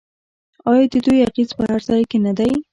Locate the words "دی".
2.37-2.51